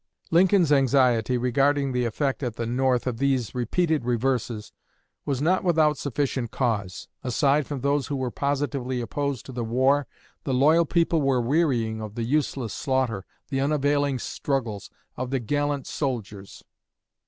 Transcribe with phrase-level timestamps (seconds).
[0.31, 4.71] Lincoln's anxiety regarding the effect at the North of these repeated reverses
[5.25, 7.07] was not without sufficient cause.
[7.23, 10.07] Aside from those who were positively opposed to the war,
[10.43, 15.85] the loyal people were wearying of the useless slaughter, the unavailing struggles, of the gallant
[15.85, 16.63] soldiers.